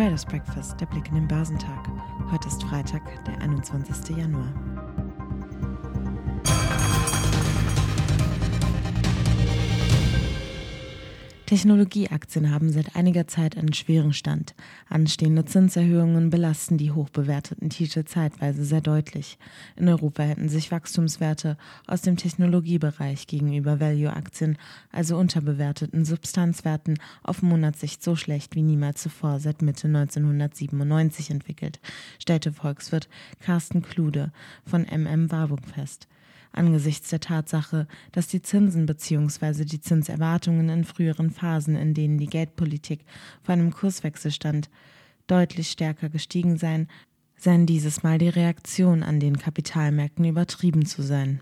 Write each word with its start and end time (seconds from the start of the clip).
Traders 0.00 0.24
Breakfast, 0.24 0.80
der 0.80 0.86
Blick 0.86 1.08
in 1.08 1.14
den 1.14 1.28
Börsentag. 1.28 1.86
Heute 2.32 2.48
ist 2.48 2.62
Freitag, 2.62 3.02
der 3.26 3.38
21. 3.42 4.16
Januar. 4.16 4.48
Technologieaktien 11.50 12.52
haben 12.52 12.70
seit 12.70 12.94
einiger 12.94 13.26
Zeit 13.26 13.56
einen 13.56 13.72
schweren 13.72 14.12
Stand. 14.12 14.54
Anstehende 14.88 15.44
Zinserhöhungen 15.44 16.30
belasten 16.30 16.78
die 16.78 16.92
hochbewerteten 16.92 17.70
Titel 17.70 18.04
zeitweise 18.04 18.64
sehr 18.64 18.80
deutlich. 18.80 19.36
In 19.74 19.88
Europa 19.88 20.22
hätten 20.22 20.48
sich 20.48 20.70
Wachstumswerte 20.70 21.56
aus 21.88 22.02
dem 22.02 22.16
Technologiebereich 22.16 23.26
gegenüber 23.26 23.80
Value-Aktien, 23.80 24.58
also 24.92 25.18
unterbewerteten 25.18 26.04
Substanzwerten, 26.04 27.00
auf 27.24 27.42
Monatssicht 27.42 28.00
so 28.04 28.14
schlecht 28.14 28.54
wie 28.54 28.62
niemals 28.62 29.02
zuvor 29.02 29.40
seit 29.40 29.60
Mitte 29.60 29.88
1997 29.88 31.30
entwickelt, 31.30 31.80
stellte 32.20 32.52
Volkswirt 32.52 33.08
Carsten 33.40 33.82
Klude 33.82 34.30
von 34.64 34.82
MM 34.82 35.32
Warburg 35.32 35.66
fest 35.66 36.06
angesichts 36.52 37.10
der 37.10 37.20
Tatsache, 37.20 37.86
dass 38.12 38.26
die 38.26 38.42
Zinsen 38.42 38.86
bzw. 38.86 39.64
die 39.64 39.80
Zinserwartungen 39.80 40.68
in 40.68 40.84
früheren 40.84 41.30
Phasen, 41.30 41.76
in 41.76 41.94
denen 41.94 42.18
die 42.18 42.26
Geldpolitik 42.26 43.04
vor 43.42 43.52
einem 43.52 43.72
Kurswechsel 43.72 44.30
stand, 44.30 44.70
deutlich 45.26 45.70
stärker 45.70 46.08
gestiegen 46.08 46.56
seien, 46.56 46.88
seien 47.36 47.66
dieses 47.66 48.02
Mal 48.02 48.18
die 48.18 48.28
Reaktion 48.28 49.02
an 49.02 49.20
den 49.20 49.38
Kapitalmärkten 49.38 50.24
übertrieben 50.24 50.84
zu 50.84 51.02
sein. 51.02 51.40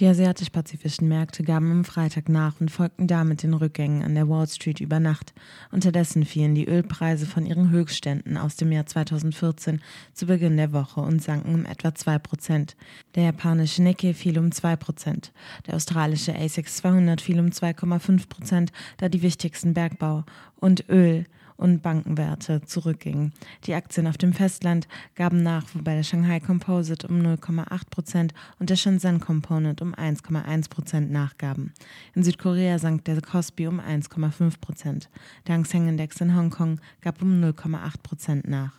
Die 0.00 0.08
asiatisch-pazifischen 0.08 1.06
Märkte 1.06 1.44
gaben 1.44 1.70
am 1.70 1.84
Freitag 1.84 2.28
nach 2.28 2.60
und 2.60 2.72
folgten 2.72 3.06
damit 3.06 3.44
den 3.44 3.54
Rückgängen 3.54 4.02
an 4.02 4.16
der 4.16 4.28
Wall 4.28 4.48
Street 4.48 4.80
über 4.80 4.98
Nacht. 4.98 5.32
Unterdessen 5.70 6.24
fielen 6.24 6.56
die 6.56 6.66
Ölpreise 6.66 7.26
von 7.26 7.46
ihren 7.46 7.70
Höchstständen 7.70 8.36
aus 8.36 8.56
dem 8.56 8.72
Jahr 8.72 8.86
2014 8.86 9.80
zu 10.12 10.26
Beginn 10.26 10.56
der 10.56 10.72
Woche 10.72 11.00
und 11.00 11.22
sanken 11.22 11.54
um 11.54 11.64
etwa 11.64 11.94
2 11.94 12.18
Prozent. 12.18 12.76
Der 13.14 13.22
japanische 13.22 13.84
Nikkei 13.84 14.14
fiel 14.14 14.36
um 14.36 14.50
2 14.50 14.74
Prozent. 14.74 15.32
Der 15.68 15.74
australische 15.76 16.34
ASX 16.34 16.78
200 16.78 17.20
fiel 17.20 17.38
um 17.38 17.46
2,5 17.46 18.28
Prozent, 18.28 18.72
da 18.96 19.08
die 19.08 19.22
wichtigsten 19.22 19.74
Bergbau- 19.74 20.24
und 20.56 20.88
Öl- 20.88 21.24
und 21.56 21.82
Bankenwerte 21.82 22.62
zurückgingen. 22.62 23.32
Die 23.64 23.74
Aktien 23.74 24.06
auf 24.06 24.18
dem 24.18 24.32
Festland 24.32 24.88
gaben 25.14 25.42
nach, 25.42 25.64
wobei 25.74 25.94
der 25.94 26.02
Shanghai 26.02 26.40
Composite 26.40 27.06
um 27.08 27.20
0,8 27.20 27.90
Prozent 27.90 28.34
und 28.58 28.70
der 28.70 28.76
Shenzhen 28.76 29.20
Component 29.20 29.80
um 29.82 29.94
1,1 29.94 30.68
Prozent 30.68 31.10
nachgaben. 31.10 31.72
In 32.14 32.22
Südkorea 32.22 32.78
sank 32.78 33.04
der 33.04 33.20
Kospi 33.20 33.66
um 33.66 33.80
1,5 33.80 34.60
Prozent. 34.60 35.08
Der 35.46 35.54
Hang 35.54 35.64
Seng 35.64 35.88
Index 35.88 36.20
in 36.20 36.36
Hongkong 36.36 36.80
gab 37.00 37.22
um 37.22 37.40
0,8 37.40 38.02
Prozent 38.02 38.48
nach. 38.48 38.72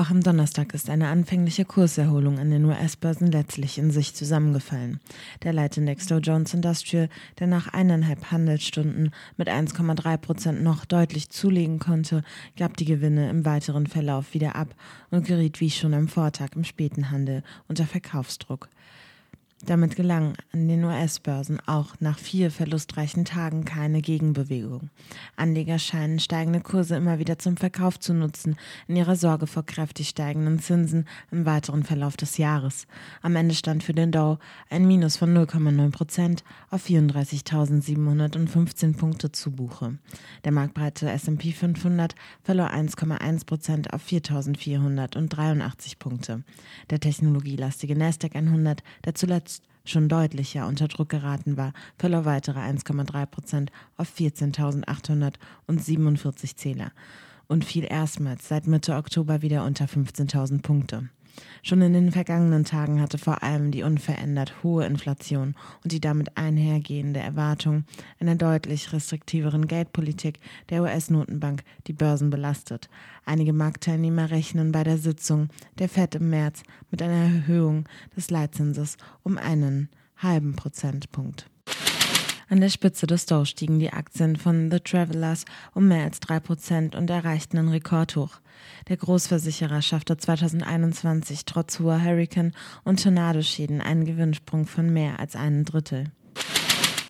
Auch 0.00 0.08
am 0.08 0.22
Donnerstag 0.22 0.72
ist 0.72 0.88
eine 0.88 1.08
anfängliche 1.08 1.66
Kurserholung 1.66 2.38
an 2.38 2.50
den 2.50 2.64
US-Börsen 2.64 3.30
letztlich 3.30 3.76
in 3.76 3.90
sich 3.90 4.14
zusammengefallen. 4.14 4.98
Der 5.42 5.52
Leitindex 5.52 6.06
Dow 6.06 6.16
Jones 6.16 6.54
Industrial, 6.54 7.10
der 7.38 7.48
nach 7.48 7.68
eineinhalb 7.74 8.30
Handelsstunden 8.30 9.10
mit 9.36 9.50
1,3 9.50 10.16
Prozent 10.16 10.62
noch 10.62 10.86
deutlich 10.86 11.28
zulegen 11.28 11.80
konnte, 11.80 12.24
gab 12.56 12.78
die 12.78 12.86
Gewinne 12.86 13.28
im 13.28 13.44
weiteren 13.44 13.86
Verlauf 13.86 14.32
wieder 14.32 14.56
ab 14.56 14.74
und 15.10 15.26
geriet 15.26 15.60
wie 15.60 15.68
schon 15.68 15.92
am 15.92 16.08
Vortag 16.08 16.56
im 16.56 16.64
späten 16.64 17.10
Handel 17.10 17.42
unter 17.68 17.84
Verkaufsdruck. 17.84 18.70
Damit 19.66 19.94
gelang 19.94 20.38
an 20.54 20.68
den 20.68 20.82
US-Börsen 20.84 21.60
auch 21.66 21.88
nach 22.00 22.18
vier 22.18 22.50
verlustreichen 22.50 23.26
Tagen 23.26 23.66
keine 23.66 24.00
Gegenbewegung. 24.00 24.88
Anleger 25.36 25.78
scheinen 25.78 26.18
steigende 26.18 26.60
Kurse 26.60 26.96
immer 26.96 27.18
wieder 27.18 27.38
zum 27.38 27.58
Verkauf 27.58 28.00
zu 28.00 28.14
nutzen, 28.14 28.56
in 28.88 28.96
ihrer 28.96 29.16
Sorge 29.16 29.46
vor 29.46 29.66
kräftig 29.66 30.08
steigenden 30.08 30.60
Zinsen 30.60 31.06
im 31.30 31.44
weiteren 31.44 31.82
Verlauf 31.82 32.16
des 32.16 32.38
Jahres. 32.38 32.86
Am 33.20 33.36
Ende 33.36 33.54
stand 33.54 33.82
für 33.82 33.92
den 33.92 34.12
Dow 34.12 34.38
ein 34.70 34.86
Minus 34.86 35.18
von 35.18 35.36
0,9 35.36 35.90
Prozent 35.90 36.42
auf 36.70 36.86
34.715 36.86 38.96
Punkte 38.96 39.30
zu 39.30 39.50
Buche. 39.50 39.98
Der 40.44 40.52
marktbreite 40.52 41.10
S&P 41.10 41.52
500 41.52 42.14
verlor 42.42 42.70
1,1 42.70 43.44
Prozent 43.44 43.92
auf 43.92 44.06
4.483 44.06 45.98
Punkte. 45.98 46.44
Der 46.88 46.98
technologielastige 46.98 47.94
Nasdaq 47.94 48.36
100, 48.36 48.82
der 49.04 49.14
zuletzt 49.14 49.49
schon 49.84 50.08
deutlicher 50.08 50.66
unter 50.66 50.88
Druck 50.88 51.08
geraten 51.08 51.56
war, 51.56 51.72
verlor 51.98 52.24
weitere 52.24 52.58
1,3 52.60 53.26
Prozent 53.26 53.70
auf 53.96 54.12
14.847 54.16 56.56
Zähler 56.56 56.90
und 57.48 57.64
fiel 57.64 57.86
erstmals 57.88 58.48
seit 58.48 58.66
Mitte 58.66 58.94
Oktober 58.94 59.42
wieder 59.42 59.64
unter 59.64 59.86
15.000 59.86 60.62
Punkte. 60.62 61.08
Schon 61.62 61.82
in 61.82 61.92
den 61.92 62.12
vergangenen 62.12 62.64
Tagen 62.64 63.00
hatte 63.00 63.18
vor 63.18 63.42
allem 63.42 63.70
die 63.70 63.82
unverändert 63.82 64.62
hohe 64.62 64.86
Inflation 64.86 65.54
und 65.82 65.92
die 65.92 66.00
damit 66.00 66.36
einhergehende 66.36 67.20
Erwartung 67.20 67.84
einer 68.18 68.34
deutlich 68.34 68.92
restriktiveren 68.92 69.66
Geldpolitik 69.66 70.40
der 70.70 70.82
US-Notenbank 70.82 71.62
die 71.86 71.92
Börsen 71.92 72.30
belastet. 72.30 72.88
Einige 73.24 73.52
Marktteilnehmer 73.52 74.30
rechnen 74.30 74.72
bei 74.72 74.84
der 74.84 74.98
Sitzung 74.98 75.48
der 75.78 75.88
Fed 75.88 76.14
im 76.14 76.30
März 76.30 76.62
mit 76.90 77.02
einer 77.02 77.34
Erhöhung 77.34 77.88
des 78.16 78.30
Leitzinses 78.30 78.96
um 79.22 79.38
einen 79.38 79.88
halben 80.16 80.56
Prozentpunkt. 80.56 81.46
An 82.50 82.60
der 82.60 82.68
Spitze 82.68 83.06
des 83.06 83.26
Dow 83.26 83.44
stiegen 83.44 83.78
die 83.78 83.92
Aktien 83.92 84.34
von 84.34 84.72
The 84.72 84.80
Travelers 84.80 85.44
um 85.72 85.86
mehr 85.86 86.02
als 86.02 86.20
3% 86.20 86.96
und 86.96 87.08
erreichten 87.08 87.58
einen 87.58 87.68
Rekordhoch. 87.68 88.40
Der 88.88 88.96
Großversicherer 88.96 89.82
schaffte 89.82 90.16
2021 90.16 91.44
trotz 91.44 91.78
hoher 91.78 92.02
Hurricane- 92.02 92.52
und 92.82 93.04
Tornadoschäden 93.04 93.80
einen 93.80 94.04
Gewinnsprung 94.04 94.66
von 94.66 94.92
mehr 94.92 95.20
als 95.20 95.36
einem 95.36 95.64
Drittel. 95.64 96.10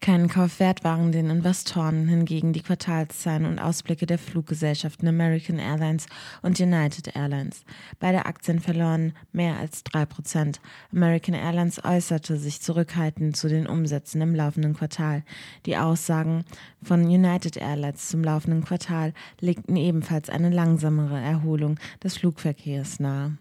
Keinen 0.00 0.28
Kaufwert 0.28 0.82
waren 0.82 1.12
den 1.12 1.28
Investoren 1.28 2.08
hingegen 2.08 2.54
die 2.54 2.62
Quartalszahlen 2.62 3.44
und 3.44 3.58
Ausblicke 3.58 4.06
der 4.06 4.18
Fluggesellschaften 4.18 5.06
American 5.06 5.58
Airlines 5.58 6.06
und 6.40 6.58
United 6.58 7.14
Airlines. 7.14 7.64
Beide 7.98 8.24
Aktien 8.24 8.60
verloren 8.60 9.12
mehr 9.32 9.58
als 9.58 9.84
drei 9.84 10.06
Prozent. 10.06 10.62
American 10.90 11.34
Airlines 11.34 11.84
äußerte 11.84 12.38
sich 12.38 12.62
zurückhaltend 12.62 13.36
zu 13.36 13.48
den 13.48 13.66
Umsätzen 13.66 14.22
im 14.22 14.34
laufenden 14.34 14.72
Quartal. 14.72 15.22
Die 15.66 15.76
Aussagen 15.76 16.46
von 16.82 17.04
United 17.04 17.58
Airlines 17.58 18.08
zum 18.08 18.24
laufenden 18.24 18.64
Quartal 18.64 19.12
legten 19.38 19.76
ebenfalls 19.76 20.30
eine 20.30 20.48
langsamere 20.48 21.20
Erholung 21.20 21.78
des 22.02 22.16
Flugverkehrs 22.16 23.00
nahe. 23.00 23.36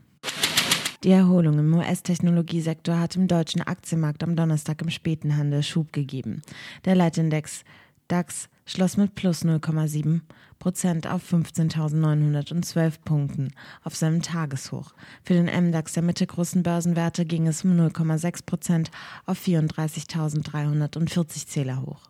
Die 1.06 1.12
Erholung 1.12 1.58
im 1.58 1.74
US-Technologiesektor 1.76 3.00
hat 3.00 3.16
im 3.16 3.30
deutschen 3.30 3.62
Aktienmarkt 3.62 4.22
am 4.22 4.36
Donnerstag 4.36 4.82
im 4.82 4.90
späten 4.90 5.38
Handel 5.38 5.64
Schub 5.64 5.94
gegeben. 5.94 6.42
Der 6.84 6.94
Leitindex 6.94 7.64
DAX 8.10 8.50
schloss 8.66 8.98
mit 8.98 9.16
plus 9.16 9.46
0,7 9.46 10.20
Prozent 10.60 11.08
auf 11.08 11.32
15.912 11.32 12.96
Punkten 13.06 13.54
auf 13.86 13.96
seinem 13.96 14.22
Tageshoch. 14.22 14.94
Für 15.24 15.36
den 15.36 15.46
MDAX 15.46 15.94
der 15.94 16.04
mittelgroßen 16.04 16.64
Börsenwerte 16.64 17.26
ging 17.26 17.48
es 17.48 17.64
um 17.64 17.80
0,6 17.80 18.46
Prozent 18.46 18.92
auf 19.26 19.40
34.340 19.40 21.48
Zähler 21.48 21.82
hoch. 21.82 22.10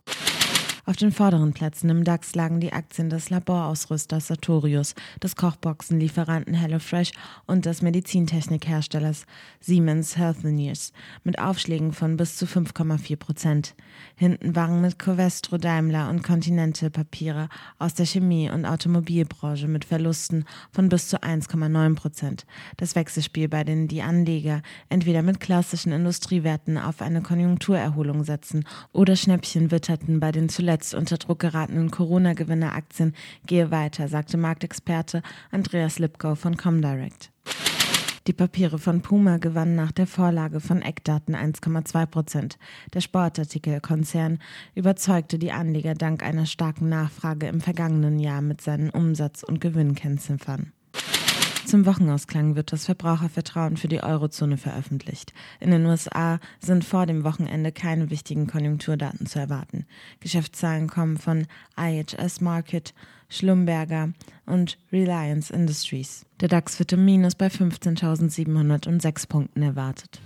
Auf 0.86 0.96
den 0.96 1.12
vorderen 1.12 1.54
Plätzen 1.54 1.90
im 1.90 2.04
DAX 2.04 2.36
lagen 2.36 2.60
die 2.60 2.74
Aktien 2.74 3.10
des 3.10 3.30
Laborausrüsters 3.30 4.28
Sartorius, 4.28 4.96
des 5.22 5.36
Kochboxenlieferanten 5.36 6.54
HelloFresh 6.54 7.12
und 7.46 7.66
des 7.66 7.82
Medizintechnikherstellers 7.82 9.26
Siemens 9.60 10.18
Healthineers 10.18 10.94
mit 11.24 11.40
Aufschlägen 11.40 11.92
von 11.92 12.18
bis 12.18 12.38
zu 12.38 12.46
5,4 12.46 13.18
Prozent. 13.18 13.76
Hinten 14.16 14.56
waren 14.56 14.82
mit 14.82 14.98
Covestro, 14.98 15.58
Daimler 15.58 16.10
und 16.10 16.24
Continental 16.24 16.90
Papiere 16.90 17.50
aus 17.78 17.94
der 17.94 18.06
Chemie- 18.06 18.50
und 18.50 18.66
Automobilbranche 18.66 19.68
mit 19.68 19.86
Verlusten 19.86 20.46
von 20.72 20.90
bis 20.90 21.10
zu 21.10 21.22
1,9 21.22 21.96
Prozent. 21.96 22.46
Das 22.78 22.96
Wechselspiel, 22.96 23.50
bei 23.50 23.64
dem 23.64 23.88
die 23.88 24.02
Anleger 24.02 24.62
entweder 24.88 25.22
mit 25.22 25.40
klassischen 25.40 25.92
Industriewerten 25.92 26.78
auf 26.78 27.02
eine 27.02 27.22
Konjunkturerholung 27.22 28.24
setzen 28.24 28.66
oder 28.94 29.16
Schnäppchen 29.16 29.72
witterten 29.72 30.20
bei 30.20 30.32
den 30.32 30.50
zuletzt 30.50 30.69
zuletzt 30.70 30.94
unter 30.94 31.18
Druck 31.18 31.40
geratenen 31.40 31.90
Corona-Gewinner-Aktien 31.90 33.16
gehe 33.48 33.72
weiter, 33.72 34.08
sagte 34.08 34.38
Marktexperte 34.38 35.24
Andreas 35.50 35.98
Lipkow 35.98 36.38
von 36.38 36.58
Comdirect. 36.58 37.32
Die 38.28 38.34
Papiere 38.34 38.78
von 38.78 39.02
Puma 39.02 39.38
gewannen 39.38 39.74
nach 39.74 39.92
der 39.92 40.06
Vorlage 40.06 40.60
von 40.60 40.84
Eckdaten 40.84 41.36
1,2 41.36 42.06
Prozent. 42.06 42.60
Der 42.94 43.02
Sportartikelkonzern 43.02 44.38
überzeugte 44.76 45.40
die 45.40 45.52
Anleger 45.52 45.96
dank 45.96 46.22
einer 46.22 46.46
starken 46.46 46.88
Nachfrage 46.88 47.48
im 47.48 47.62
vergangenen 47.62 48.20
Jahr 48.20 48.44
mit 48.44 48.62
seinen 48.62 48.92
Umsatz- 48.92 49.42
und 49.42 49.62
Gewinnkennziffern. 49.62 50.72
Zum 51.70 51.86
Wochenausklang 51.86 52.56
wird 52.56 52.74
das 52.74 52.86
Verbrauchervertrauen 52.86 53.78
für 53.78 53.88
die 53.88 54.02
Eurozone 54.02 54.58
veröffentlicht. 54.58 55.34
In 55.60 55.70
den 55.70 55.86
USA 55.86 56.40
sind 56.60 56.84
vor 56.84 57.06
dem 57.06 57.24
Wochenende 57.24 57.72
keine 57.72 58.10
wichtigen 58.10 58.48
Konjunkturdaten 58.48 59.28
zu 59.28 59.38
erwarten. 59.38 59.86
Geschäftszahlen 60.20 60.88
kommen 60.88 61.18
von 61.18 61.46
IHS 61.78 62.42
Market, 62.42 62.96
Schlumberger 63.30 64.10
und 64.48 64.80
Reliance 64.92 65.54
Industries. 65.54 66.26
Der 66.42 66.48
DAX 66.48 66.80
wird 66.80 66.92
im 66.94 67.06
Minus 67.06 67.36
bei 67.36 67.48
15.706 67.48 69.28
Punkten 69.28 69.62
erwartet. 69.62 70.20